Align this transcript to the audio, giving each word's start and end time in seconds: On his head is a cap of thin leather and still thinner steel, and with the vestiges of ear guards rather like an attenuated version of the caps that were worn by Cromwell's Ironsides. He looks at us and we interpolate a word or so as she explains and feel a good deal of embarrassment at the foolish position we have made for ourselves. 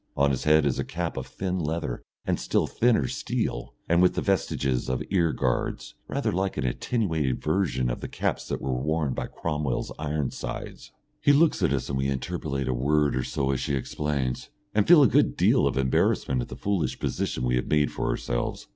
On 0.17 0.31
his 0.31 0.45
head 0.45 0.65
is 0.65 0.79
a 0.79 0.83
cap 0.83 1.15
of 1.15 1.27
thin 1.27 1.59
leather 1.59 2.01
and 2.25 2.39
still 2.39 2.65
thinner 2.65 3.07
steel, 3.07 3.75
and 3.87 4.01
with 4.01 4.15
the 4.15 4.21
vestiges 4.23 4.89
of 4.89 5.03
ear 5.11 5.31
guards 5.31 5.93
rather 6.07 6.31
like 6.31 6.57
an 6.57 6.65
attenuated 6.65 7.39
version 7.39 7.87
of 7.91 7.99
the 8.01 8.07
caps 8.07 8.47
that 8.47 8.61
were 8.63 8.73
worn 8.73 9.13
by 9.13 9.27
Cromwell's 9.27 9.91
Ironsides. 9.99 10.91
He 11.21 11.31
looks 11.33 11.61
at 11.61 11.71
us 11.71 11.87
and 11.87 11.99
we 11.99 12.07
interpolate 12.09 12.67
a 12.67 12.73
word 12.73 13.15
or 13.15 13.23
so 13.23 13.51
as 13.51 13.59
she 13.59 13.75
explains 13.75 14.49
and 14.73 14.87
feel 14.87 15.03
a 15.03 15.07
good 15.07 15.37
deal 15.37 15.67
of 15.67 15.77
embarrassment 15.77 16.41
at 16.41 16.47
the 16.47 16.55
foolish 16.57 16.97
position 16.97 17.43
we 17.43 17.57
have 17.57 17.67
made 17.67 17.91
for 17.91 18.09
ourselves. 18.09 18.65